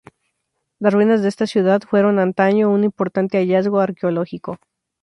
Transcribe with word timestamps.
Las 0.79 0.93
ruinas 0.93 1.21
de 1.21 1.29
esta 1.29 1.45
ciudad 1.45 1.81
fueron 1.87 2.17
antaño 2.17 2.71
un 2.71 2.83
importante 2.83 3.37
hallazgo 3.37 3.81
arqueológico. 3.81 4.57